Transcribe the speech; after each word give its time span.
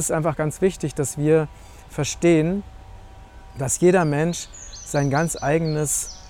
Es 0.00 0.10
ist 0.10 0.12
einfach 0.12 0.36
ganz 0.36 0.60
wichtig, 0.60 0.94
dass 0.94 1.18
wir 1.18 1.48
verstehen, 1.90 2.62
dass 3.58 3.80
jeder 3.80 4.04
Mensch 4.04 4.46
sein 4.84 5.10
ganz 5.10 5.34
eigenes 5.42 6.20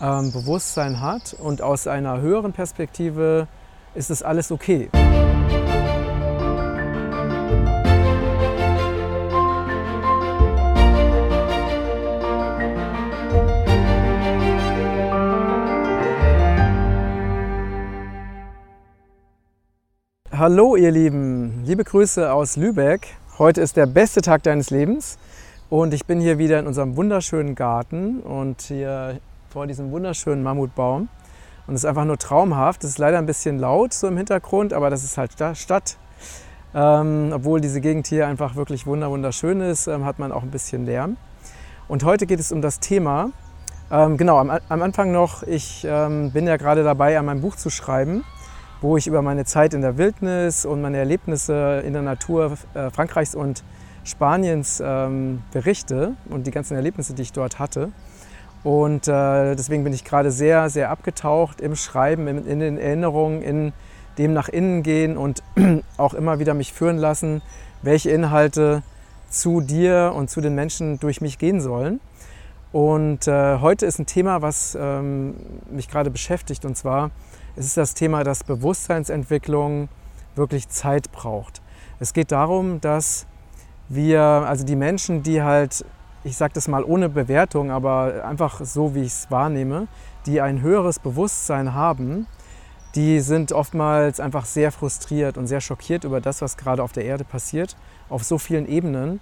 ähm, 0.00 0.32
Bewusstsein 0.32 1.02
hat 1.02 1.34
und 1.34 1.60
aus 1.60 1.86
einer 1.86 2.22
höheren 2.22 2.54
Perspektive 2.54 3.46
ist 3.94 4.08
es 4.08 4.22
alles 4.22 4.50
okay. 4.50 4.88
Hallo 20.40 20.74
ihr 20.74 20.90
Lieben, 20.90 21.64
liebe 21.66 21.84
Grüße 21.84 22.32
aus 22.32 22.56
Lübeck. 22.56 23.08
Heute 23.36 23.60
ist 23.60 23.76
der 23.76 23.84
beste 23.84 24.22
Tag 24.22 24.42
deines 24.42 24.70
Lebens 24.70 25.18
und 25.68 25.92
ich 25.92 26.06
bin 26.06 26.18
hier 26.18 26.38
wieder 26.38 26.58
in 26.58 26.66
unserem 26.66 26.96
wunderschönen 26.96 27.54
Garten 27.54 28.20
und 28.20 28.62
hier 28.62 29.20
vor 29.50 29.66
diesem 29.66 29.90
wunderschönen 29.90 30.42
Mammutbaum. 30.42 31.10
Und 31.66 31.74
es 31.74 31.82
ist 31.82 31.84
einfach 31.84 32.06
nur 32.06 32.16
traumhaft. 32.16 32.82
Es 32.84 32.92
ist 32.92 32.98
leider 32.98 33.18
ein 33.18 33.26
bisschen 33.26 33.58
laut 33.58 33.92
so 33.92 34.08
im 34.08 34.16
Hintergrund, 34.16 34.72
aber 34.72 34.88
das 34.88 35.04
ist 35.04 35.18
halt 35.18 35.32
Stadt. 35.58 35.98
Ähm, 36.74 37.32
obwohl 37.34 37.60
diese 37.60 37.82
Gegend 37.82 38.06
hier 38.06 38.26
einfach 38.26 38.56
wirklich 38.56 38.86
wunderschön 38.86 39.60
ist, 39.60 39.88
ähm, 39.88 40.06
hat 40.06 40.18
man 40.18 40.32
auch 40.32 40.42
ein 40.42 40.50
bisschen 40.50 40.86
Lärm. 40.86 41.18
Und 41.86 42.02
heute 42.02 42.24
geht 42.24 42.40
es 42.40 42.50
um 42.50 42.62
das 42.62 42.80
Thema, 42.80 43.30
ähm, 43.90 44.16
genau, 44.16 44.38
am, 44.38 44.50
am, 44.50 44.82
Anfang 44.82 45.12
noch, 45.12 45.42
ich 45.42 45.84
ähm, 45.86 46.30
bin 46.30 46.46
ja 46.46 46.56
gerade 46.56 46.82
dabei, 46.82 47.18
an 47.18 47.26
meinem 47.26 47.42
Buch 47.42 47.56
zu 47.56 47.68
schreiben 47.68 48.24
wo 48.80 48.96
ich 48.96 49.06
über 49.06 49.22
meine 49.22 49.44
Zeit 49.44 49.74
in 49.74 49.82
der 49.82 49.98
Wildnis 49.98 50.64
und 50.64 50.80
meine 50.80 50.98
Erlebnisse 50.98 51.82
in 51.84 51.92
der 51.92 52.02
Natur 52.02 52.56
äh, 52.74 52.90
Frankreichs 52.90 53.34
und 53.34 53.62
Spaniens 54.04 54.82
ähm, 54.84 55.42
berichte 55.52 56.14
und 56.30 56.46
die 56.46 56.50
ganzen 56.50 56.74
Erlebnisse, 56.74 57.14
die 57.14 57.22
ich 57.22 57.32
dort 57.32 57.58
hatte. 57.58 57.90
Und 58.62 59.08
äh, 59.08 59.54
deswegen 59.54 59.84
bin 59.84 59.92
ich 59.92 60.04
gerade 60.04 60.30
sehr, 60.30 60.68
sehr 60.70 60.90
abgetaucht 60.90 61.60
im 61.60 61.76
Schreiben, 61.76 62.26
in, 62.28 62.46
in, 62.46 62.60
den 62.60 62.78
Erinnerungen, 62.78 63.42
in 63.42 63.72
dem 64.18 64.32
nach 64.32 64.48
innen 64.48 64.82
gehen 64.82 65.16
und 65.16 65.42
auch 65.96 66.14
immer 66.14 66.38
wieder 66.38 66.54
mich 66.54 66.72
führen 66.72 66.98
lassen, 66.98 67.42
welche 67.82 68.10
Inhalte 68.10 68.82
zu 69.30 69.60
dir 69.60 70.12
und 70.14 70.28
zu 70.28 70.40
den 70.40 70.54
Menschen 70.54 70.98
durch 70.98 71.20
mich 71.20 71.38
gehen 71.38 71.60
sollen. 71.60 72.00
Und 72.72 73.26
äh, 73.26 73.58
heute 73.58 73.86
ist 73.86 73.98
ein 73.98 74.06
Thema, 74.06 74.42
was 74.42 74.76
ähm, 74.80 75.34
mich 75.70 75.88
gerade 75.88 76.10
beschäftigt, 76.10 76.64
und 76.64 76.76
zwar 76.76 77.10
es 77.60 77.66
ist 77.66 77.76
das 77.76 77.92
Thema, 77.92 78.24
dass 78.24 78.42
Bewusstseinsentwicklung 78.42 79.90
wirklich 80.34 80.70
Zeit 80.70 81.12
braucht. 81.12 81.60
Es 81.98 82.14
geht 82.14 82.32
darum, 82.32 82.80
dass 82.80 83.26
wir, 83.90 84.22
also 84.22 84.64
die 84.64 84.76
Menschen, 84.76 85.22
die 85.22 85.42
halt, 85.42 85.84
ich 86.24 86.38
sage 86.38 86.54
das 86.54 86.68
mal 86.68 86.82
ohne 86.82 87.10
Bewertung, 87.10 87.70
aber 87.70 88.24
einfach 88.24 88.64
so, 88.64 88.94
wie 88.94 89.02
ich 89.02 89.12
es 89.12 89.30
wahrnehme, 89.30 89.88
die 90.24 90.40
ein 90.40 90.62
höheres 90.62 90.98
Bewusstsein 91.00 91.74
haben, 91.74 92.26
die 92.94 93.20
sind 93.20 93.52
oftmals 93.52 94.20
einfach 94.20 94.46
sehr 94.46 94.72
frustriert 94.72 95.36
und 95.36 95.46
sehr 95.46 95.60
schockiert 95.60 96.04
über 96.04 96.22
das, 96.22 96.40
was 96.40 96.56
gerade 96.56 96.82
auf 96.82 96.92
der 96.92 97.04
Erde 97.04 97.24
passiert, 97.24 97.76
auf 98.08 98.24
so 98.24 98.38
vielen 98.38 98.66
Ebenen. 98.66 99.20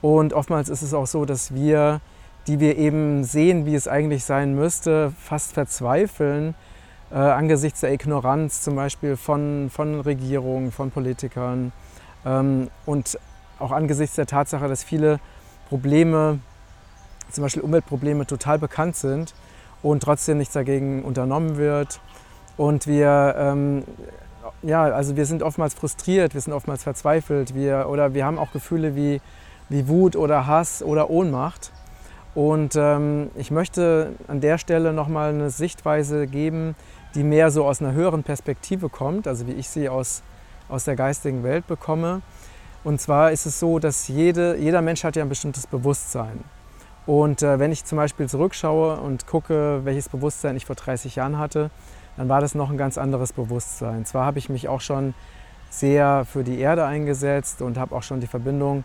Und 0.00 0.34
oftmals 0.34 0.68
ist 0.68 0.82
es 0.82 0.94
auch 0.94 1.08
so, 1.08 1.24
dass 1.24 1.52
wir, 1.52 2.00
die 2.46 2.60
wir 2.60 2.78
eben 2.78 3.24
sehen, 3.24 3.66
wie 3.66 3.74
es 3.74 3.88
eigentlich 3.88 4.24
sein 4.24 4.54
müsste, 4.54 5.12
fast 5.18 5.52
verzweifeln, 5.52 6.54
äh, 7.12 7.16
angesichts 7.16 7.80
der 7.80 7.92
Ignoranz 7.92 8.62
zum 8.62 8.74
Beispiel 8.74 9.16
von, 9.16 9.70
von 9.70 10.00
Regierungen, 10.00 10.72
von 10.72 10.90
Politikern 10.90 11.72
ähm, 12.24 12.70
und 12.86 13.18
auch 13.58 13.70
angesichts 13.70 14.16
der 14.16 14.26
Tatsache, 14.26 14.66
dass 14.66 14.82
viele 14.82 15.20
Probleme, 15.68 16.38
zum 17.30 17.42
Beispiel 17.42 17.62
Umweltprobleme, 17.62 18.26
total 18.26 18.58
bekannt 18.58 18.96
sind 18.96 19.34
und 19.82 20.02
trotzdem 20.02 20.38
nichts 20.38 20.54
dagegen 20.54 21.04
unternommen 21.04 21.56
wird. 21.56 22.00
Und 22.56 22.86
wir, 22.86 23.34
ähm, 23.38 23.84
ja, 24.62 24.84
also 24.84 25.16
wir 25.16 25.26
sind 25.26 25.42
oftmals 25.42 25.74
frustriert, 25.74 26.34
wir 26.34 26.40
sind 26.40 26.52
oftmals 26.52 26.82
verzweifelt, 26.82 27.54
wir, 27.54 27.88
oder 27.88 28.14
wir 28.14 28.24
haben 28.24 28.38
auch 28.38 28.52
Gefühle 28.52 28.96
wie, 28.96 29.20
wie 29.68 29.88
Wut 29.88 30.16
oder 30.16 30.46
Hass 30.46 30.82
oder 30.82 31.10
Ohnmacht. 31.10 31.72
Und 32.34 32.76
ähm, 32.76 33.30
ich 33.34 33.50
möchte 33.50 34.12
an 34.28 34.40
der 34.40 34.56
Stelle 34.56 34.92
nochmal 34.92 35.30
eine 35.30 35.50
Sichtweise 35.50 36.26
geben, 36.26 36.74
die 37.14 37.24
mehr 37.24 37.50
so 37.50 37.64
aus 37.64 37.80
einer 37.80 37.92
höheren 37.92 38.22
Perspektive 38.22 38.88
kommt, 38.88 39.26
also 39.26 39.46
wie 39.46 39.52
ich 39.52 39.68
sie 39.68 39.88
aus, 39.88 40.22
aus 40.68 40.84
der 40.84 40.96
geistigen 40.96 41.42
Welt 41.42 41.66
bekomme. 41.66 42.22
Und 42.84 43.00
zwar 43.00 43.30
ist 43.30 43.46
es 43.46 43.60
so, 43.60 43.78
dass 43.78 44.08
jede, 44.08 44.56
jeder 44.56 44.82
Mensch 44.82 45.04
hat 45.04 45.16
ja 45.16 45.22
ein 45.22 45.28
bestimmtes 45.28 45.66
Bewusstsein. 45.66 46.40
Und 47.06 47.42
äh, 47.42 47.58
wenn 47.58 47.72
ich 47.72 47.84
zum 47.84 47.96
Beispiel 47.96 48.28
zurückschaue 48.28 49.00
und 49.00 49.26
gucke, 49.26 49.80
welches 49.84 50.08
Bewusstsein 50.08 50.56
ich 50.56 50.66
vor 50.66 50.76
30 50.76 51.16
Jahren 51.16 51.38
hatte, 51.38 51.70
dann 52.16 52.28
war 52.28 52.40
das 52.40 52.54
noch 52.54 52.70
ein 52.70 52.76
ganz 52.76 52.98
anderes 52.98 53.32
Bewusstsein. 53.32 54.04
Zwar 54.04 54.24
habe 54.24 54.38
ich 54.38 54.48
mich 54.48 54.68
auch 54.68 54.80
schon 54.80 55.14
sehr 55.70 56.26
für 56.30 56.44
die 56.44 56.58
Erde 56.58 56.84
eingesetzt 56.84 57.62
und 57.62 57.78
habe 57.78 57.94
auch 57.94 58.02
schon 58.02 58.20
die 58.20 58.26
Verbindung 58.26 58.84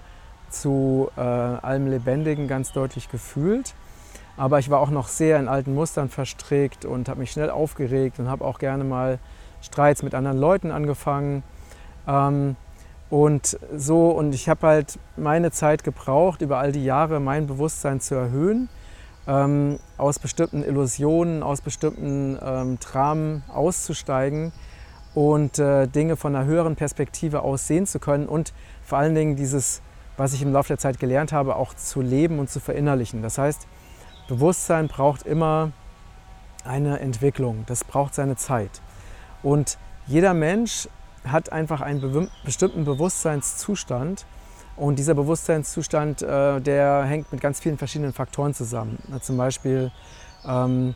zu 0.49 1.09
äh, 1.17 1.21
allem 1.21 1.87
Lebendigen 1.87 2.47
ganz 2.47 2.71
deutlich 2.71 3.09
gefühlt. 3.09 3.75
Aber 4.37 4.59
ich 4.59 4.69
war 4.69 4.79
auch 4.79 4.91
noch 4.91 5.07
sehr 5.07 5.39
in 5.39 5.47
alten 5.47 5.73
Mustern 5.73 6.09
verstrickt 6.09 6.85
und 6.85 7.09
habe 7.09 7.19
mich 7.19 7.31
schnell 7.31 7.49
aufgeregt 7.49 8.19
und 8.19 8.29
habe 8.29 8.45
auch 8.45 8.59
gerne 8.59 8.83
mal 8.83 9.19
Streits 9.61 10.03
mit 10.03 10.13
anderen 10.13 10.37
Leuten 10.37 10.71
angefangen. 10.71 11.43
Ähm, 12.07 12.55
und 13.09 13.57
so, 13.75 14.09
und 14.09 14.35
ich 14.35 14.49
habe 14.49 14.67
halt 14.67 14.99
meine 15.15 15.51
Zeit 15.51 15.83
gebraucht, 15.83 16.41
über 16.41 16.59
all 16.59 16.71
die 16.71 16.83
Jahre 16.83 17.19
mein 17.19 17.47
Bewusstsein 17.47 18.01
zu 18.01 18.15
erhöhen, 18.15 18.69
ähm, 19.27 19.79
aus 19.97 20.19
bestimmten 20.19 20.63
Illusionen, 20.63 21.41
aus 21.41 21.61
bestimmten 21.61 22.37
ähm, 22.41 22.79
Dramen 22.79 23.43
auszusteigen 23.47 24.51
und 25.15 25.57
äh, 25.57 25.87
Dinge 25.87 26.15
von 26.15 26.35
einer 26.35 26.45
höheren 26.45 26.75
Perspektive 26.75 27.41
aus 27.41 27.65
sehen 27.65 27.87
zu 27.87 27.99
können 27.99 28.27
und 28.27 28.53
vor 28.83 28.97
allen 28.97 29.15
Dingen 29.15 29.35
dieses, 29.35 29.81
was 30.17 30.33
ich 30.33 30.41
im 30.41 30.51
Laufe 30.51 30.67
der 30.67 30.77
Zeit 30.77 30.99
gelernt 30.99 31.31
habe, 31.31 31.55
auch 31.55 31.73
zu 31.73 32.01
leben 32.01 32.39
und 32.39 32.49
zu 32.49 32.59
verinnerlichen. 32.59 33.21
Das 33.21 33.37
heißt, 33.37 33.67
Bewusstsein 34.27 34.87
braucht 34.87 35.25
immer 35.25 35.71
eine 36.65 36.99
Entwicklung, 36.99 37.63
das 37.67 37.83
braucht 37.83 38.13
seine 38.13 38.35
Zeit. 38.35 38.81
Und 39.41 39.77
jeder 40.05 40.33
Mensch 40.33 40.89
hat 41.25 41.51
einfach 41.51 41.81
einen 41.81 42.29
bestimmten 42.43 42.85
Bewusstseinszustand 42.85 44.25
und 44.75 44.99
dieser 44.99 45.15
Bewusstseinszustand, 45.15 46.21
äh, 46.21 46.61
der 46.61 47.03
hängt 47.03 47.31
mit 47.31 47.41
ganz 47.41 47.59
vielen 47.59 47.77
verschiedenen 47.77 48.13
Faktoren 48.13 48.53
zusammen. 48.53 48.99
Zum 49.21 49.37
Beispiel 49.37 49.91
ähm, 50.45 50.95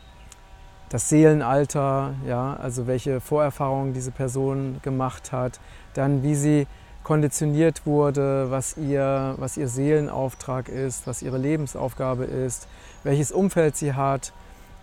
das 0.88 1.08
Seelenalter, 1.08 2.14
ja, 2.26 2.54
also 2.56 2.86
welche 2.86 3.20
Vorerfahrungen 3.20 3.92
diese 3.92 4.10
Person 4.10 4.78
gemacht 4.82 5.32
hat, 5.32 5.58
dann 5.94 6.22
wie 6.22 6.34
sie 6.34 6.66
konditioniert 7.02 7.84
wurde, 7.86 8.50
was 8.50 8.76
ihr, 8.76 9.34
was 9.38 9.56
ihr 9.56 9.66
Seelenauftrag 9.66 10.68
ist, 10.68 11.06
was 11.06 11.22
ihre 11.22 11.38
Lebensaufgabe 11.38 12.24
ist, 12.24 12.68
welches 13.04 13.32
Umfeld 13.32 13.76
sie 13.76 13.94
hat, 13.94 14.32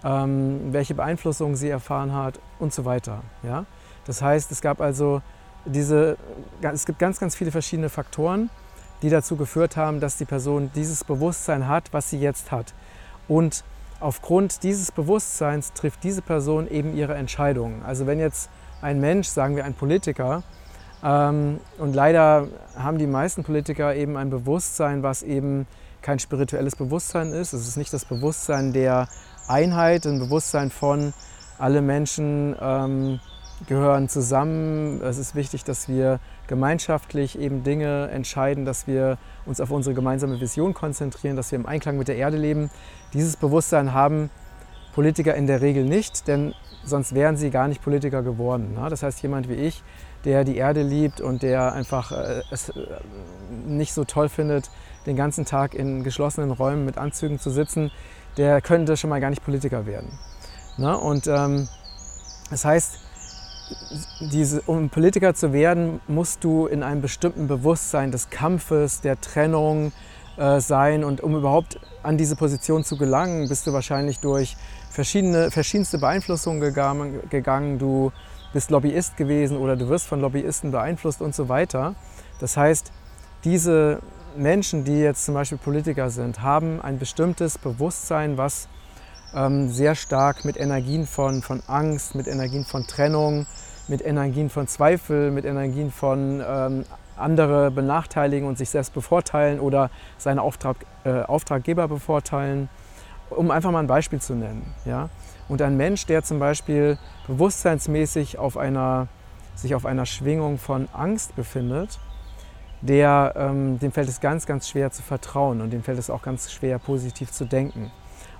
ähm, 0.03 0.72
welche 0.72 0.94
Beeinflussung 0.96 1.56
sie 1.56 1.69
erfahren 1.69 2.13
hat 2.13 2.40
und 2.59 2.74
so 2.74 2.85
weiter. 2.85 3.22
Ja? 3.44 3.66
Das 4.06 4.22
heißt, 4.22 4.52
es 4.52 4.62
gab 4.62 4.81
also 4.81 5.22
diese, 5.66 6.18
es 6.62 6.85
gibt 6.85 7.00
ganz, 7.00 7.19
ganz 7.19 7.35
viele 7.35 7.52
verschiedene 7.52 7.90
Faktoren, 7.90 8.50
die 9.02 9.09
dazu 9.09 9.35
geführt 9.35 9.78
haben, 9.78 10.00
dass 10.00 10.18
die 10.18 10.25
Person 10.25 10.72
dieses 10.75 11.03
Bewusstsein 11.03 11.68
hat, 11.68 11.91
was 11.91 12.09
sie 12.09 12.19
jetzt 12.19 12.52
hat. 12.52 12.74
Und 13.28 13.63
aufgrund 14.00 14.63
dieses 14.63 14.91
Bewusstseins 14.91 15.74
trifft 15.74 16.03
diese 16.03 16.22
Person 16.22 16.69
eben 16.69 16.96
ihre 16.96 17.16
Entscheidungen. 17.16 17.84
Also 17.85 18.08
wenn 18.08 18.19
jetzt 18.19 18.50
ein 18.81 19.00
Mensch, 19.00 19.28
sagen 19.28 19.56
wir 19.56 19.66
ein 19.66 19.74
Politiker, 19.74 20.44
ähm, 21.03 21.59
und 21.78 21.94
leider 21.94 22.47
haben 22.78 22.97
die 22.97 23.08
meisten 23.08 23.44
Politiker 23.44 23.96
eben 23.96 24.18
ein 24.18 24.29
Bewusstsein, 24.29 25.03
was 25.03 25.23
eben 25.23 25.66
kein 26.01 26.19
spirituelles 26.19 26.75
Bewusstsein 26.75 27.34
ist. 27.34 27.53
Es 27.53 27.67
ist 27.67 27.78
nicht 27.78 27.93
das 27.93 28.05
Bewusstsein 28.05 28.73
der 28.73 29.07
Einheit, 29.47 30.05
ein 30.05 30.19
Bewusstsein 30.19 30.72
von, 30.72 31.13
alle 31.57 31.81
Menschen 31.81 32.55
ähm, 32.61 33.19
gehören 33.67 34.07
zusammen. 34.07 35.01
Es 35.01 35.17
ist 35.17 35.35
wichtig, 35.35 35.63
dass 35.63 35.90
wir 35.90 36.19
gemeinschaftlich 36.47 37.37
eben 37.37 37.63
Dinge 37.63 38.09
entscheiden, 38.09 38.66
dass 38.66 38.87
wir 38.87 39.17
uns 39.46 39.59
auf 39.59 39.72
unsere 39.72 39.93
gemeinsame 39.93 40.40
Vision 40.40 40.73
konzentrieren, 40.73 41.35
dass 41.35 41.51
wir 41.51 41.59
im 41.59 41.66
Einklang 41.66 41.97
mit 41.97 42.07
der 42.07 42.16
Erde 42.16 42.37
leben. 42.37 42.69
Dieses 43.13 43.35
Bewusstsein 43.35 43.93
haben 43.93 44.29
Politiker 44.93 45.35
in 45.35 45.47
der 45.47 45.61
Regel 45.61 45.84
nicht, 45.84 46.28
denn 46.28 46.53
sonst 46.84 47.13
wären 47.13 47.37
sie 47.37 47.52
gar 47.52 47.67
nicht 47.67 47.81
Politiker 47.81 48.23
geworden. 48.23 48.73
Ne? 48.75 48.90
Das 48.90 49.03
heißt, 49.03 49.22
jemand 49.22 49.49
wie 49.49 49.53
ich, 49.53 49.84
der 50.25 50.43
die 50.43 50.57
Erde 50.57 50.81
liebt 50.81 51.22
und 51.22 51.43
der 51.43 51.73
einfach 51.73 52.11
äh, 52.11 52.41
es 52.52 52.69
äh, 52.69 52.85
nicht 53.66 53.93
so 53.93 54.03
toll 54.03 54.29
findet, 54.29 54.69
den 55.05 55.16
ganzen 55.16 55.46
Tag 55.46 55.73
in 55.73 56.03
geschlossenen 56.03 56.51
Räumen 56.51 56.85
mit 56.85 56.97
Anzügen 56.97 57.40
zu 57.40 57.49
sitzen, 57.49 57.91
der 58.37 58.61
könnte 58.61 58.97
schon 58.97 59.09
mal 59.09 59.19
gar 59.19 59.29
nicht 59.29 59.43
Politiker 59.43 59.85
werden. 59.85 60.17
Ne? 60.78 60.97
Und 60.97 61.28
ähm, 61.28 61.67
das 62.49 62.66
heißt, 62.66 62.99
diese, 64.19 64.61
um 64.61 64.90
Politiker 64.90 65.34
zu 65.34 65.53
werden, 65.53 65.99
musst 66.07 66.43
du 66.43 66.66
in 66.66 66.84
einem 66.84 67.01
bestimmten 67.01 67.47
Bewusstsein 67.47 68.11
des 68.11 68.29
Kampfes, 68.29 69.01
der 69.01 69.19
Trennung 69.22 69.91
äh, 70.37 70.59
sein. 70.59 71.03
Und 71.03 71.22
um 71.22 71.35
überhaupt 71.35 71.79
an 72.02 72.17
diese 72.17 72.35
Position 72.35 72.84
zu 72.84 72.97
gelangen, 72.97 73.47
bist 73.47 73.67
du 73.67 73.73
wahrscheinlich 73.73 74.19
durch 74.19 74.57
verschiedene, 74.90 75.52
verschiedenste 75.52 75.97
Beeinflussungen 75.99 76.59
gegangen, 76.59 77.19
gegangen. 77.29 77.78
Du 77.78 78.11
bist 78.53 78.72
Lobbyist 78.72 79.17
gewesen 79.17 79.57
oder 79.57 79.75
du 79.75 79.90
wirst 79.90 80.07
von 80.07 80.22
Lobbyisten 80.22 80.72
beeinflusst 80.72 81.22
und 81.22 81.35
so 81.35 81.49
weiter. 81.49 81.95
Das 82.40 82.57
heißt, 82.57 82.91
diese 83.43 83.99
Menschen, 84.40 84.86
die 84.86 85.00
jetzt 85.00 85.26
zum 85.26 85.36
Beispiel 85.36 85.58
Politiker 85.58 86.09
sind, 86.09 86.41
haben 86.41 86.82
ein 86.82 86.97
bestimmtes 86.97 87.58
Bewusstsein, 87.58 88.38
was 88.38 88.68
ähm, 89.36 89.70
sehr 89.70 89.96
stark 89.96 90.46
mit 90.46 90.58
Energien 90.58 91.06
von, 91.06 91.41
von 91.41 91.62
Angst, 91.68 92.16
mit 92.16 92.28
Energien 92.28 92.66
von 92.66 92.88
Trennung, 92.88 93.46
mit 93.88 94.03
Energien 94.03 94.50
von 94.50 94.68
Zweifel, 94.68 95.32
mit 95.32 95.46
Energien 95.46 95.91
von 95.91 96.41
ähm, 96.46 96.86
andere 97.18 97.70
benachteiligen 97.70 98.47
und 98.47 98.58
sich 98.58 98.70
selbst 98.70 98.94
bevorteilen 98.94 99.59
oder 99.59 99.91
seine 100.18 100.41
Auftrag, 100.41 100.78
äh, 101.03 101.22
Auftraggeber 101.24 101.88
bevorteilen, 101.88 102.70
um 103.30 103.52
einfach 103.52 103.72
mal 103.72 103.80
ein 103.80 103.88
Beispiel 103.88 104.22
zu 104.22 104.36
nennen. 104.36 104.74
Ja? 104.86 105.09
Und 105.50 105.62
ein 105.62 105.76
Mensch, 105.76 106.06
der 106.06 106.24
zum 106.24 106.40
Beispiel 106.40 106.97
bewusstseinsmäßig 107.28 108.38
auf 108.38 108.58
einer, 108.58 109.08
sich 109.56 109.76
auf 109.76 109.86
einer 109.86 110.06
Schwingung 110.06 110.58
von 110.58 110.88
Angst 110.94 111.36
befindet, 111.36 112.00
der, 112.81 113.34
ähm, 113.35 113.79
dem 113.79 113.91
fällt 113.91 114.09
es 114.09 114.22
ganz, 114.22 114.46
ganz 114.46 114.70
schwer 114.70 114.91
zu 114.91 115.02
vertrauen 115.02 115.61
und 115.61 115.72
dem 115.72 115.84
fällt 115.84 115.99
es 115.99 116.09
auch 116.09 116.22
ganz 116.22 116.52
schwer 116.52 116.79
positiv 116.79 117.31
zu 117.31 117.46
denken. 117.46 117.91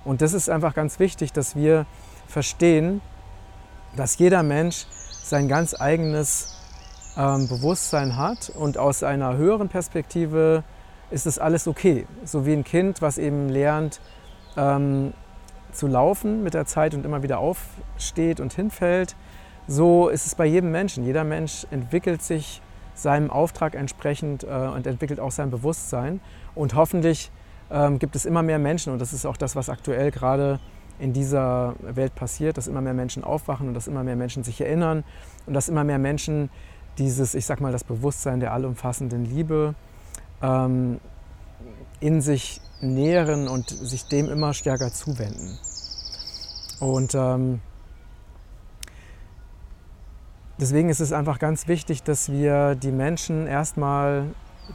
Und 0.04 0.22
das 0.22 0.32
ist 0.32 0.48
einfach 0.48 0.74
ganz 0.74 0.98
wichtig, 0.98 1.32
dass 1.32 1.56
wir 1.56 1.86
verstehen, 2.26 3.02
dass 3.96 4.18
jeder 4.18 4.42
Mensch 4.42 4.86
sein 5.22 5.48
ganz 5.48 5.78
eigenes 5.78 6.56
ähm, 7.16 7.48
Bewusstsein 7.48 8.16
hat 8.16 8.50
und 8.50 8.78
aus 8.78 9.02
einer 9.02 9.36
höheren 9.36 9.68
Perspektive 9.68 10.64
ist 11.10 11.26
es 11.26 11.38
alles 11.38 11.66
okay. 11.66 12.06
So 12.24 12.46
wie 12.46 12.52
ein 12.52 12.64
Kind, 12.64 13.02
was 13.02 13.18
eben 13.18 13.48
lernt 13.48 14.00
ähm, 14.56 15.12
zu 15.72 15.86
laufen 15.86 16.42
mit 16.42 16.54
der 16.54 16.66
Zeit 16.66 16.94
und 16.94 17.04
immer 17.04 17.22
wieder 17.22 17.38
aufsteht 17.38 18.40
und 18.40 18.52
hinfällt, 18.52 19.16
so 19.66 20.08
ist 20.08 20.26
es 20.26 20.34
bei 20.34 20.46
jedem 20.46 20.70
Menschen. 20.70 21.04
Jeder 21.04 21.24
Mensch 21.24 21.66
entwickelt 21.70 22.22
sich 22.22 22.62
seinem 22.94 23.30
Auftrag 23.30 23.74
entsprechend 23.74 24.44
äh, 24.44 24.46
und 24.46 24.86
entwickelt 24.86 25.20
auch 25.20 25.30
sein 25.30 25.50
Bewusstsein. 25.50 26.20
Und 26.54 26.74
hoffentlich 26.74 27.30
ähm, 27.70 27.98
gibt 27.98 28.16
es 28.16 28.24
immer 28.24 28.42
mehr 28.42 28.58
Menschen, 28.58 28.92
und 28.92 28.98
das 28.98 29.12
ist 29.12 29.26
auch 29.26 29.36
das, 29.36 29.56
was 29.56 29.68
aktuell 29.68 30.10
gerade 30.10 30.60
in 30.98 31.12
dieser 31.12 31.74
Welt 31.80 32.14
passiert, 32.14 32.58
dass 32.58 32.66
immer 32.66 32.82
mehr 32.82 32.94
Menschen 32.94 33.24
aufwachen 33.24 33.68
und 33.68 33.74
dass 33.74 33.88
immer 33.88 34.04
mehr 34.04 34.16
Menschen 34.16 34.44
sich 34.44 34.60
erinnern 34.60 35.04
und 35.46 35.54
dass 35.54 35.68
immer 35.68 35.84
mehr 35.84 35.98
Menschen 35.98 36.50
dieses, 36.98 37.34
ich 37.34 37.46
sag 37.46 37.60
mal, 37.60 37.72
das 37.72 37.84
Bewusstsein 37.84 38.40
der 38.40 38.52
allumfassenden 38.52 39.24
Liebe 39.24 39.74
ähm, 40.42 41.00
in 42.00 42.20
sich 42.20 42.60
nähren 42.80 43.48
und 43.48 43.70
sich 43.70 44.08
dem 44.08 44.28
immer 44.28 44.52
stärker 44.52 44.92
zuwenden. 44.92 45.58
Und 46.80 47.14
ähm, 47.14 47.60
deswegen 50.60 50.88
ist 50.90 51.00
es 51.00 51.12
einfach 51.12 51.38
ganz 51.38 51.68
wichtig, 51.68 52.02
dass 52.02 52.30
wir 52.30 52.74
die 52.74 52.92
Menschen 52.92 53.46
erstmal 53.46 54.26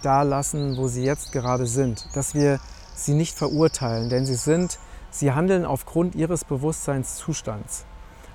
da 0.01 0.23
lassen, 0.23 0.77
wo 0.77 0.87
sie 0.87 1.03
jetzt 1.03 1.31
gerade 1.31 1.65
sind. 1.67 2.07
Dass 2.15 2.33
wir 2.33 2.59
sie 2.95 3.13
nicht 3.13 3.37
verurteilen, 3.37 4.09
denn 4.09 4.25
sie 4.25 4.35
sind, 4.35 4.79
sie 5.11 5.31
handeln 5.31 5.65
aufgrund 5.65 6.15
ihres 6.15 6.43
Bewusstseinszustands. 6.43 7.85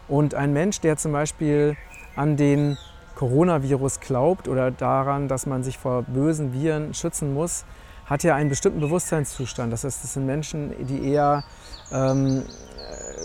Und 0.08 0.34
ein 0.34 0.52
Mensch, 0.52 0.80
der 0.80 0.96
zum 0.96 1.12
Beispiel 1.12 1.76
an 2.16 2.36
den 2.36 2.78
Coronavirus 3.16 4.00
glaubt 4.00 4.48
oder 4.48 4.70
daran, 4.70 5.28
dass 5.28 5.46
man 5.46 5.62
sich 5.62 5.78
vor 5.78 6.02
bösen 6.02 6.52
Viren 6.52 6.94
schützen 6.94 7.34
muss, 7.34 7.64
hat 8.06 8.22
ja 8.22 8.34
einen 8.34 8.48
bestimmten 8.48 8.80
Bewusstseinszustand. 8.80 9.72
Das 9.72 9.84
heißt, 9.84 10.02
das 10.02 10.14
sind 10.14 10.26
Menschen, 10.26 10.74
die 10.86 11.12
eher 11.12 11.44
ähm, 11.92 12.42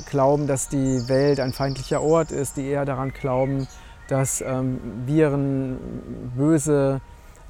glauben, 0.09 0.47
dass 0.47 0.69
die 0.69 1.07
Welt 1.07 1.39
ein 1.39 1.53
feindlicher 1.53 2.01
Ort 2.01 2.31
ist, 2.31 2.57
die 2.57 2.67
eher 2.67 2.85
daran 2.85 3.11
glauben, 3.11 3.67
dass 4.07 4.41
ähm, 4.41 4.79
Viren 5.05 5.77
böse 6.35 7.01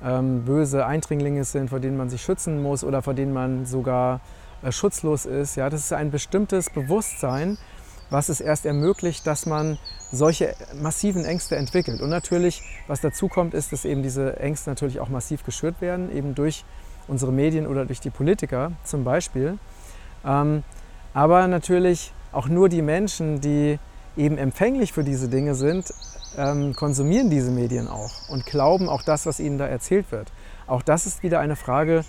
ähm, 0.03 0.43
böse 0.43 0.85
Eindringlinge 0.85 1.43
sind, 1.43 1.69
vor 1.69 1.79
denen 1.79 1.97
man 1.97 2.09
sich 2.09 2.21
schützen 2.21 2.61
muss 2.61 2.83
oder 2.83 3.01
vor 3.01 3.13
denen 3.13 3.33
man 3.33 3.65
sogar 3.65 4.21
äh, 4.61 4.71
schutzlos 4.71 5.25
ist. 5.25 5.55
Ja, 5.55 5.69
das 5.69 5.81
ist 5.81 5.93
ein 5.93 6.11
bestimmtes 6.11 6.69
Bewusstsein, 6.69 7.57
was 8.09 8.29
es 8.29 8.39
erst 8.39 8.65
ermöglicht, 8.65 9.25
dass 9.25 9.45
man 9.45 9.77
solche 10.11 10.53
massiven 10.81 11.25
Ängste 11.25 11.55
entwickelt. 11.55 12.01
Und 12.01 12.09
natürlich, 12.09 12.61
was 12.87 13.01
dazu 13.01 13.27
kommt, 13.27 13.53
ist, 13.53 13.71
dass 13.71 13.83
eben 13.83 14.03
diese 14.03 14.37
Ängste 14.39 14.69
natürlich 14.69 14.99
auch 14.99 15.09
massiv 15.09 15.43
geschürt 15.43 15.81
werden, 15.81 16.15
eben 16.15 16.35
durch 16.35 16.65
unsere 17.07 17.31
Medien 17.31 17.65
oder 17.65 17.85
durch 17.85 17.99
die 17.99 18.11
Politiker 18.11 18.73
zum 18.83 19.03
Beispiel. 19.03 19.57
Ähm, 20.23 20.63
aber 21.13 21.47
natürlich 21.47 22.13
auch 22.31 22.47
nur 22.47 22.69
die 22.69 22.81
Menschen, 22.81 23.41
die 23.41 23.79
eben 24.17 24.37
empfänglich 24.37 24.93
für 24.93 25.03
diese 25.03 25.29
Dinge 25.29 25.55
sind, 25.55 25.93
ähm, 26.37 26.75
konsumieren 26.75 27.29
diese 27.29 27.51
Medien 27.51 27.87
auch 27.87 28.29
und 28.29 28.45
glauben 28.45 28.89
auch 28.89 29.01
das, 29.01 29.25
was 29.25 29.39
ihnen 29.39 29.57
da 29.57 29.67
erzählt 29.67 30.11
wird. 30.11 30.31
Auch 30.67 30.81
das 30.81 31.05
ist 31.05 31.23
wieder 31.23 31.39
eine 31.39 31.55
Frage 31.55 32.03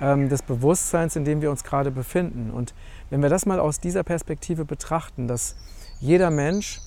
ähm, 0.00 0.28
des 0.28 0.42
Bewusstseins, 0.42 1.16
in 1.16 1.24
dem 1.24 1.42
wir 1.42 1.50
uns 1.50 1.64
gerade 1.64 1.90
befinden. 1.90 2.50
Und 2.50 2.74
wenn 3.10 3.22
wir 3.22 3.28
das 3.28 3.46
mal 3.46 3.60
aus 3.60 3.80
dieser 3.80 4.02
Perspektive 4.02 4.64
betrachten, 4.64 5.28
dass 5.28 5.56
jeder 6.00 6.30
Mensch 6.30 6.80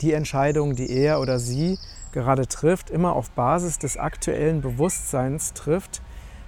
die 0.00 0.12
Entscheidung, 0.12 0.74
die 0.74 0.90
er 0.90 1.20
oder 1.20 1.38
sie 1.38 1.78
gerade 2.12 2.46
trifft, 2.46 2.90
immer 2.90 3.14
auf 3.14 3.30
Basis 3.30 3.78
des 3.78 3.96
aktuellen 3.96 4.60
Bewusstseins 4.60 5.52
trifft, 5.54 6.02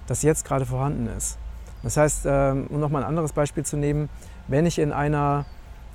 das 0.07 0.23
jetzt 0.23 0.45
gerade 0.45 0.65
vorhanden 0.65 1.07
ist. 1.07 1.37
Das 1.83 1.97
heißt, 1.97 2.25
ähm, 2.25 2.67
um 2.69 2.79
nochmal 2.79 3.03
ein 3.03 3.09
anderes 3.09 3.33
Beispiel 3.33 3.63
zu 3.63 3.77
nehmen, 3.77 4.09
wenn 4.47 4.65
ich 4.65 4.79
in 4.79 4.91
einer 4.91 5.45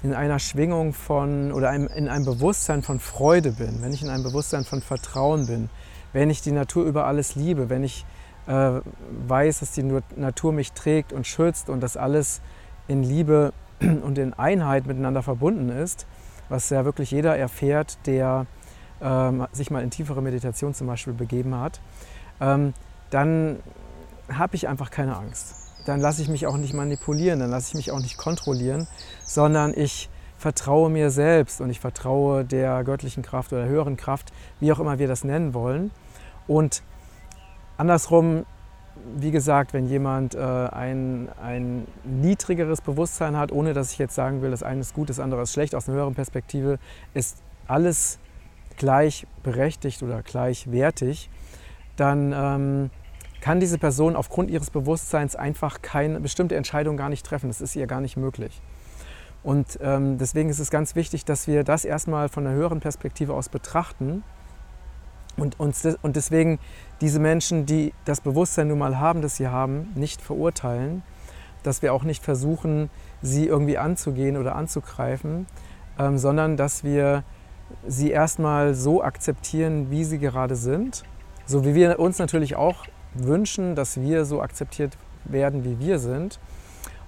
in 0.03 0.15
einer 0.15 0.39
Schwingung 0.39 0.93
von 0.93 1.53
oder 1.53 1.75
in 1.75 2.09
einem 2.09 2.25
Bewusstsein 2.25 2.83
von 2.83 3.01
Freude 3.01 3.53
bin, 3.53 3.83
wenn 3.83 3.93
ich 3.93 4.03
in 4.03 4.09
einem 4.09 4.23
Bewusstsein 4.23 4.65
von 4.65 4.81
Vertrauen 4.81 5.47
bin, 5.47 5.69
wenn 6.13 6.31
ich 6.31 6.41
die 6.41 6.53
Natur 6.53 6.87
über 6.87 7.07
alles 7.07 7.35
liebe, 7.35 7.69
wenn 7.69 7.85
ich 7.85 8.07
äh, 8.47 8.81
weiß, 9.29 9.61
dass 9.61 9.73
die 9.73 9.85
Natur 10.17 10.53
mich 10.53 10.73
trägt 10.73 11.13
und 11.13 11.27
schützt 11.27 11.69
und 11.69 11.81
dass 11.81 11.97
alles 11.97 12.41
in 12.89 13.03
Liebe 13.03 13.53
und 13.81 14.17
in 14.17 14.33
Einheit 14.33 14.87
miteinander 14.87 15.23
verbunden 15.23 15.69
ist, 15.69 16.07
was 16.49 16.71
ja 16.71 16.85
wirklich 16.85 17.11
jeder 17.11 17.37
erfährt, 17.37 17.99
der 18.07 18.47
ähm, 19.03 19.47
sich 19.53 19.71
mal 19.71 19.83
in 19.83 19.91
tiefere 19.91 20.23
Meditation 20.23 20.75
zum 20.75 20.87
Beispiel 20.87 21.13
begeben 21.13 21.55
hat, 21.55 21.81
ähm, 22.41 22.73
dann 23.11 23.59
habe 24.33 24.57
ich 24.57 24.67
einfach 24.67 24.91
keine 24.91 25.17
Angst 25.17 25.60
dann 25.85 26.01
lasse 26.01 26.23
ich 26.23 26.29
mich 26.29 26.47
auch 26.47 26.57
nicht 26.57 26.75
manipulieren, 26.75 27.41
dann 27.41 27.51
lasse 27.51 27.69
ich 27.69 27.75
mich 27.75 27.91
auch 27.93 28.01
nicht 28.01 28.19
kontrollieren, 28.19 28.87
sondern 29.25 29.75
ich 29.75 30.09
vertraue 30.39 30.89
mir 30.89 31.11
selbst 31.11 31.61
und 31.61 31.71
ich 31.71 31.81
vertraue 31.81 32.45
der 32.45 32.83
göttlichen 32.85 33.23
Kraft 33.23 33.53
oder 33.53 33.63
der 33.63 33.71
höheren 33.71 33.97
Kraft, 33.97 34.33
wie 34.59 34.73
auch 34.73 34.81
immer 34.81 34.99
wir 34.99 35.07
das 35.07 35.23
nennen 35.23 35.53
wollen. 35.53 35.91
Und 36.47 36.83
andersrum, 37.77 38.47
wie 39.17 39.31
gesagt, 39.31 39.73
wenn 39.73 39.87
jemand 39.87 40.35
äh, 40.35 40.39
ein, 40.39 41.29
ein 41.43 41.87
niedrigeres 42.05 42.81
Bewusstsein 42.81 43.37
hat, 43.37 43.53
ohne 43.53 43.75
dass 43.75 43.93
ich 43.93 43.99
jetzt 43.99 44.15
sagen 44.15 44.43
will, 44.43 44.51
das 44.51 44.63
eine 44.63 44.81
ist 44.81 44.95
gut, 44.95 45.11
das 45.11 45.21
andere 45.21 45.43
ist 45.43 45.53
schlecht, 45.53 45.75
aus 45.75 45.89
einer 45.89 45.99
höheren 45.99 46.15
Perspektive 46.15 46.79
ist 47.13 47.39
alles 47.67 48.19
gleichberechtigt 48.79 50.03
oder 50.03 50.23
gleichwertig, 50.23 51.29
dann 51.97 52.33
ähm, 52.35 52.91
kann 53.41 53.61
diese 53.61 53.79
Person 53.79 54.17
aufgrund 54.17 54.51
ihres 54.51 54.71
Bewusstseins 54.71 55.37
einfach 55.37 55.83
keine 55.83 56.21
bestimmte 56.21 56.57
Entscheidung 56.57 56.97
gar 56.97 57.09
nicht 57.09 57.25
treffen. 57.25 57.49
Das 57.49 57.61
ist 57.61 57.77
ihr 57.77 57.87
gar 57.87 58.01
nicht 58.01 58.17
möglich. 58.17 58.61
Und 59.43 59.79
ähm, 59.83 60.19
deswegen 60.19 60.51
ist 60.51 60.59
es 60.59 60.71
ganz 60.71 60.95
wichtig, 60.95 61.25
dass 61.25 61.47
wir 61.47 61.65
das 61.65 61.85
erstmal 61.85 62.29
von 62.29 62.47
einer 62.47 62.55
höheren 62.55 62.81
Perspektive 62.81 63.33
aus 63.33 63.49
betrachten 63.49 64.23
und, 65.37 65.59
uns 65.59 65.87
und 66.03 66.17
deswegen 66.17 66.59
diese 67.01 67.21
Menschen, 67.21 67.65
die 67.65 67.95
das 68.05 68.21
Bewusstsein 68.21 68.69
nun 68.69 68.79
mal 68.79 68.99
haben, 68.99 69.23
das 69.23 69.37
sie 69.37 69.49
haben, 69.49 69.91
nicht 69.95 70.21
verurteilen, 70.21 71.03
dass 71.63 71.81
wir 71.81 71.95
auch 71.95 72.05
nicht 72.05 72.23
versuchen, 72.23 72.91
sie 73.23 73.47
irgendwie 73.47 73.79
anzugehen 73.79 74.37
oder 74.37 74.57
anzugreifen, 74.57 75.47
ähm, 75.99 76.19
sondern 76.19 76.59
dass 76.59 76.85
wir 76.85 77.25
sie 77.87 78.11
erstmal 78.11 78.75
so 78.75 79.03
akzeptieren, 79.03 79.91
wie 79.91 80.05
sie 80.05 80.19
gerade 80.19 80.57
sind. 80.57 81.05
So 81.47 81.65
wie 81.65 81.75
wir 81.75 81.99
uns 81.99 82.19
natürlich 82.19 82.57
auch 82.57 82.85
wünschen, 83.15 83.75
dass 83.75 84.01
wir 84.01 84.25
so 84.25 84.41
akzeptiert 84.43 84.97
werden, 85.25 85.65
wie 85.65 85.79
wir 85.79 85.99
sind. 85.99 86.39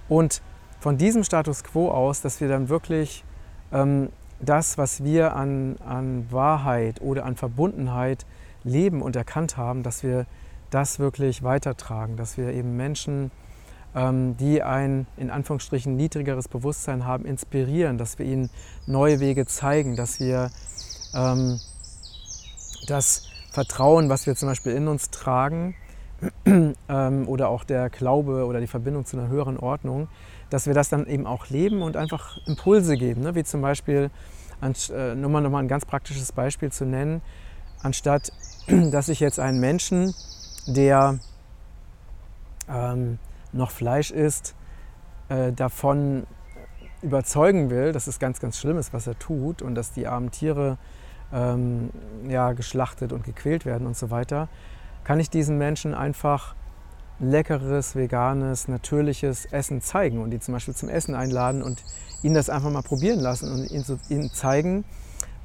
Und 0.09 0.41
von 0.79 0.97
diesem 0.97 1.23
Status 1.23 1.63
quo 1.63 1.89
aus, 1.89 2.21
dass 2.21 2.41
wir 2.41 2.47
dann 2.47 2.69
wirklich 2.69 3.23
ähm, 3.71 4.09
das, 4.41 4.77
was 4.77 5.03
wir 5.03 5.35
an, 5.35 5.77
an 5.85 6.27
Wahrheit 6.29 7.01
oder 7.01 7.25
an 7.25 7.35
Verbundenheit 7.35 8.25
leben 8.63 9.01
und 9.01 9.15
erkannt 9.15 9.57
haben, 9.57 9.83
dass 9.83 10.03
wir 10.03 10.25
das 10.69 10.99
wirklich 10.99 11.43
weitertragen, 11.43 12.17
dass 12.17 12.37
wir 12.37 12.49
eben 12.49 12.75
Menschen, 12.75 13.31
ähm, 13.95 14.35
die 14.37 14.63
ein 14.63 15.07
in 15.17 15.29
Anführungsstrichen 15.29 15.95
niedrigeres 15.95 16.47
Bewusstsein 16.47 17.05
haben, 17.05 17.25
inspirieren, 17.25 17.97
dass 17.97 18.19
wir 18.19 18.25
ihnen 18.25 18.49
neue 18.85 19.19
Wege 19.19 19.45
zeigen, 19.45 19.95
dass 19.95 20.19
wir 20.19 20.49
ähm, 21.13 21.59
das 22.87 23.27
Vertrauen, 23.51 24.09
was 24.09 24.25
wir 24.25 24.35
zum 24.35 24.49
Beispiel 24.49 24.73
in 24.73 24.87
uns 24.87 25.11
tragen, 25.11 25.75
ähm, 26.45 27.27
oder 27.27 27.49
auch 27.49 27.63
der 27.63 27.89
Glaube 27.89 28.45
oder 28.45 28.59
die 28.59 28.67
Verbindung 28.67 29.05
zu 29.05 29.17
einer 29.17 29.27
höheren 29.27 29.57
Ordnung, 29.57 30.07
dass 30.49 30.67
wir 30.67 30.73
das 30.73 30.89
dann 30.89 31.07
eben 31.07 31.25
auch 31.25 31.49
leben 31.49 31.81
und 31.81 31.97
einfach 31.97 32.37
Impulse 32.45 32.95
geben, 32.97 33.21
ne? 33.21 33.35
wie 33.35 33.43
zum 33.43 33.61
Beispiel, 33.61 34.09
äh, 34.61 35.15
nur 35.15 35.29
mal 35.29 35.41
noch 35.41 35.49
mal 35.49 35.59
ein 35.59 35.67
ganz 35.67 35.85
praktisches 35.85 36.31
Beispiel 36.31 36.71
zu 36.71 36.85
nennen, 36.85 37.21
anstatt 37.81 38.31
dass 38.67 39.09
ich 39.09 39.19
jetzt 39.19 39.39
einen 39.39 39.59
Menschen, 39.59 40.13
der 40.67 41.19
ähm, 42.69 43.19
noch 43.51 43.71
Fleisch 43.71 44.11
isst, 44.11 44.55
äh, 45.29 45.51
davon 45.51 46.25
überzeugen 47.01 47.69
will, 47.69 47.91
dass 47.91 48.07
es 48.07 48.19
ganz, 48.19 48.39
ganz 48.39 48.57
schlimm 48.57 48.77
ist, 48.77 48.93
was 48.93 49.07
er 49.07 49.19
tut 49.19 49.61
und 49.61 49.75
dass 49.75 49.91
die 49.91 50.07
armen 50.07 50.31
Tiere 50.31 50.77
ähm, 51.33 51.89
ja, 52.27 52.53
geschlachtet 52.53 53.11
und 53.11 53.23
gequält 53.23 53.65
werden 53.65 53.85
und 53.87 53.97
so 53.97 54.09
weiter, 54.09 54.47
kann 55.03 55.19
ich 55.19 55.29
diesen 55.29 55.57
Menschen 55.57 55.93
einfach 55.93 56.55
leckeres, 57.19 57.95
veganes, 57.95 58.67
natürliches 58.67 59.45
Essen 59.45 59.81
zeigen 59.81 60.21
und 60.21 60.31
die 60.31 60.39
zum 60.39 60.53
Beispiel 60.53 60.73
zum 60.73 60.89
Essen 60.89 61.15
einladen 61.15 61.61
und 61.61 61.83
ihnen 62.21 62.35
das 62.35 62.49
einfach 62.49 62.69
mal 62.69 62.81
probieren 62.81 63.19
lassen 63.19 63.51
und 63.51 63.71
ihnen, 63.71 63.83
so, 63.83 63.97
ihnen 64.09 64.31
zeigen, 64.31 64.83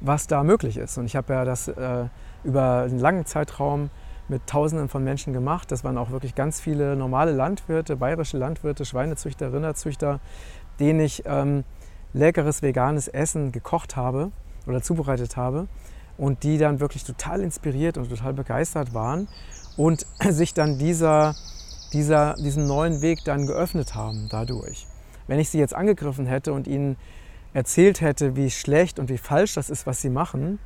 was 0.01 0.27
da 0.27 0.43
möglich 0.43 0.77
ist. 0.77 0.97
Und 0.97 1.05
ich 1.05 1.15
habe 1.15 1.33
ja 1.33 1.45
das 1.45 1.67
äh, 1.67 2.05
über 2.43 2.83
einen 2.83 2.99
langen 2.99 3.25
Zeitraum 3.25 3.89
mit 4.27 4.45
Tausenden 4.47 4.89
von 4.89 5.03
Menschen 5.03 5.33
gemacht. 5.33 5.71
Das 5.71 5.83
waren 5.83 5.97
auch 5.97 6.11
wirklich 6.11 6.35
ganz 6.35 6.59
viele 6.59 6.95
normale 6.95 7.31
Landwirte, 7.31 7.95
bayerische 7.95 8.37
Landwirte, 8.37 8.85
Schweinezüchter, 8.85 9.51
Rinderzüchter, 9.51 10.19
denen 10.79 10.99
ich 10.99 11.23
ähm, 11.25 11.63
leckeres 12.13 12.61
veganes 12.61 13.07
Essen 13.07 13.51
gekocht 13.51 13.95
habe 13.95 14.31
oder 14.67 14.81
zubereitet 14.81 15.35
habe 15.35 15.67
und 16.19 16.43
die 16.43 16.57
dann 16.57 16.79
wirklich 16.79 17.03
total 17.03 17.41
inspiriert 17.41 17.97
und 17.97 18.09
total 18.09 18.33
begeistert 18.33 18.93
waren 18.93 19.27
und 19.77 20.05
sich 20.29 20.53
dann 20.53 20.77
dieser, 20.77 21.35
dieser, 21.93 22.35
diesen 22.35 22.67
neuen 22.67 23.01
Weg 23.01 23.23
dann 23.23 23.47
geöffnet 23.47 23.95
haben 23.95 24.27
dadurch. 24.29 24.85
Wenn 25.27 25.39
ich 25.39 25.49
sie 25.49 25.59
jetzt 25.59 25.73
angegriffen 25.73 26.25
hätte 26.25 26.53
und 26.53 26.67
ihnen 26.67 26.97
erzählt 27.53 28.01
hätte, 28.01 28.35
wie 28.35 28.51
schlecht 28.51 28.99
und 28.99 29.09
wie 29.09 29.17
falsch 29.17 29.55
das 29.55 29.69
ist, 29.69 29.87
was 29.87 30.01
sie 30.01 30.09
machen, 30.09 30.59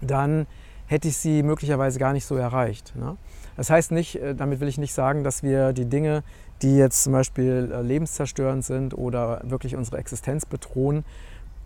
dann 0.00 0.46
hätte 0.86 1.08
ich 1.08 1.16
sie 1.16 1.42
möglicherweise 1.42 1.98
gar 1.98 2.12
nicht 2.12 2.26
so 2.26 2.36
erreicht. 2.36 2.94
Ne? 2.96 3.16
Das 3.56 3.70
heißt 3.70 3.92
nicht, 3.92 4.16
äh, 4.16 4.34
damit 4.34 4.60
will 4.60 4.68
ich 4.68 4.78
nicht 4.78 4.92
sagen, 4.92 5.24
dass 5.24 5.42
wir 5.42 5.72
die 5.72 5.86
Dinge, 5.86 6.22
die 6.62 6.76
jetzt 6.76 7.02
zum 7.04 7.12
Beispiel 7.12 7.70
äh, 7.72 7.80
lebenszerstörend 7.80 8.64
sind 8.64 8.96
oder 8.96 9.40
wirklich 9.44 9.76
unsere 9.76 9.98
Existenz 9.98 10.44
bedrohen, 10.46 11.04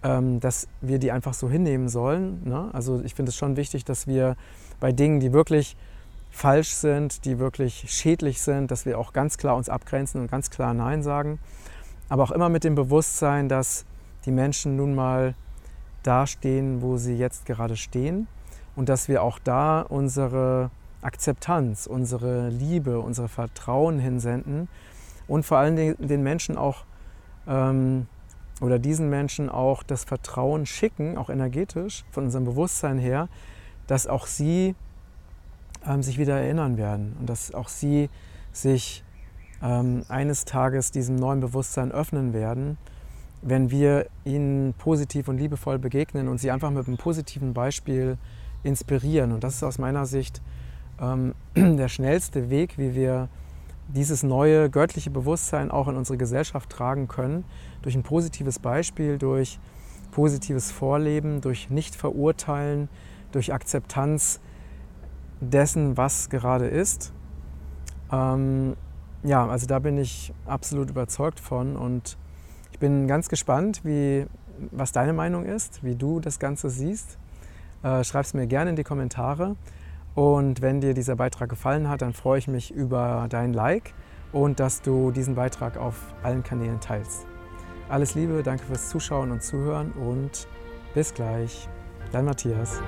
dass 0.05 0.69
wir 0.83 0.99
die 0.99 1.13
einfach 1.13 1.33
so 1.33 1.49
hinnehmen 1.49 1.89
sollen. 1.89 2.43
Ne? 2.45 2.69
Also 2.73 3.01
ich 3.03 3.15
finde 3.15 3.31
es 3.31 3.37
schon 3.37 3.57
wichtig, 3.57 3.85
dass 3.85 4.07
wir 4.07 4.37
bei 4.79 4.93
Dingen, 4.93 5.19
die 5.19 5.33
wirklich 5.33 5.77
falsch 6.31 6.75
sind, 6.75 7.25
die 7.25 7.39
wirklich 7.39 7.87
schädlich 7.89 8.43
sind, 8.43 8.71
dass 8.71 8.85
wir 8.85 8.99
auch 8.99 9.13
ganz 9.13 9.39
klar 9.39 9.57
uns 9.57 9.69
abgrenzen 9.69 10.21
und 10.21 10.31
ganz 10.31 10.51
klar 10.51 10.75
Nein 10.75 11.03
sagen. 11.03 11.39
Aber 12.09 12.23
auch 12.23 12.33
immer 12.33 12.51
mit 12.51 12.65
dem 12.65 12.75
Bewusstsein, 12.75 13.49
dass 13.49 13.87
die 14.27 14.31
Menschen 14.31 14.77
nun 14.77 14.95
mal 14.95 15.35
da 16.03 16.27
stehen, 16.27 16.83
wo 16.83 16.99
sie 16.99 17.17
jetzt 17.17 17.47
gerade 17.47 17.77
stehen 17.77 18.27
und 18.77 18.89
dass 18.91 19.09
wir 19.09 19.23
auch 19.23 19.39
da 19.39 19.81
unsere 19.81 20.71
Akzeptanz, 21.01 21.87
unsere 21.87 22.49
Liebe, 22.51 23.01
unser 23.01 23.29
Vertrauen 23.29 23.99
hinsenden 23.99 24.69
und 25.29 25.47
vor 25.47 25.59
allen 25.59 25.77
Dingen 25.77 25.97
den 25.99 26.23
Menschen 26.23 26.59
auch 26.59 26.85
ähm, 27.47 28.07
oder 28.61 28.79
diesen 28.79 29.11
Menschen 29.11 29.49
auch 29.49 29.83
das 29.83 30.05
Vertrauen 30.05 30.67
schicken, 30.67 31.19
auch 31.19 31.29
energetisch, 31.29 32.05
von 32.11 32.25
unserem 32.25 32.45
Bewusstsein 32.45 32.99
her, 32.99 33.29
dass 33.87 34.07
auch 34.07 34.27
sie 34.27 34.75
ähm, 35.87 36.03
sich 36.03 36.19
wieder 36.19 36.39
erinnern 36.39 36.77
werden 36.77 37.17
und 37.21 37.29
dass 37.29 37.53
auch 37.53 37.69
sie 37.69 38.09
sich 38.53 39.05
ähm, 39.63 40.05
eines 40.09 40.45
Tages 40.45 40.91
diesem 40.91 41.17
neuen 41.17 41.41
Bewusstsein 41.41 41.91
öffnen 41.93 42.33
werden, 42.33 42.79
wenn 43.43 43.71
wir 43.71 44.07
ihnen 44.25 44.75
positiv 44.75 45.29
und 45.29 45.39
liebevoll 45.39 45.79
begegnen 45.79 46.29
und 46.29 46.39
sie 46.39 46.51
einfach 46.51 46.71
mit 46.71 46.87
einem 46.87 46.97
positiven 46.97 47.53
Beispiel 47.53 48.17
inspirieren. 48.63 49.33
Und 49.33 49.45
das 49.45 49.57
ist 49.57 49.63
aus 49.63 49.79
meiner 49.79 50.07
Sicht 50.07 50.41
ähm, 51.01 51.35
der 51.57 51.89
schnellste 51.89 52.51
Weg, 52.51 52.79
wie 52.79 52.95
wir 52.95 53.29
dieses 53.89 54.23
neue 54.23 54.71
göttliche 54.71 55.11
Bewusstsein 55.11 55.71
auch 55.71 55.89
in 55.89 55.97
unsere 55.97 56.17
Gesellschaft 56.17 56.71
tragen 56.71 57.09
können, 57.09 57.45
durch 57.83 57.95
ein 57.95 58.03
positives 58.03 58.59
Beispiel, 58.59 59.19
durch 59.19 59.59
positives 60.11 60.71
Vorleben, 60.71 61.41
durch 61.41 61.71
Nicht-Verurteilen, 61.71 62.89
durch 63.33 63.53
Akzeptanz 63.53 64.41
dessen, 65.41 65.97
was 65.97 66.31
gerade 66.31 66.67
ist. 66.67 67.13
Ähm, 68.13 68.77
ja, 69.23 69.47
also 69.47 69.67
da 69.67 69.79
bin 69.79 69.99
ich 69.99 70.33
absolut 70.47 70.91
überzeugt 70.91 71.41
von 71.41 71.77
und 71.77 72.17
ich 72.73 72.79
bin 72.79 73.07
ganz 73.09 73.29
gespannt, 73.29 73.81
wie, 73.85 74.27
was 74.71 74.93
deine 74.93 75.13
Meinung 75.13 75.45
ist, 75.45 75.83
wie 75.83 75.95
du 75.95 76.21
das 76.21 76.39
Ganze 76.39 76.71
siehst. 76.71 77.19
Äh, 77.83 78.05
Schreib 78.05 78.25
es 78.25 78.35
mir 78.35 78.47
gerne 78.47 78.71
in 78.71 78.77
die 78.77 78.85
Kommentare. 78.85 79.57
Und 80.15 80.63
wenn 80.63 80.81
dir 80.81 80.95
dieser 80.95 81.17
Beitrag 81.17 81.49
gefallen 81.49 81.89
hat, 81.89 82.03
dann 82.03 82.13
freue 82.13 82.39
ich 82.39 82.49
mich 82.49 82.71
über 82.71 83.27
dein 83.29 83.53
Like 83.53 83.95
und 84.33 84.61
dass 84.61 84.83
du 84.83 85.11
diesen 85.11 85.35
Beitrag 85.35 85.77
auf 85.77 86.15
allen 86.23 86.43
Kanälen 86.43 86.81
teilst. 86.81 87.27
Alles 87.89 88.15
Liebe, 88.15 88.43
danke 88.43 88.65
fürs 88.65 88.89
Zuschauen 88.89 89.31
und 89.31 89.43
Zuhören 89.43 89.93
und 89.93 90.49
bis 90.95 91.13
gleich. 91.13 91.69
Dein 92.13 92.25
Matthias. 92.25 92.81